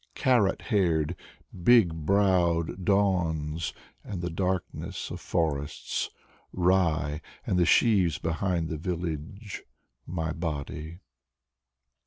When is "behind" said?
8.17-8.67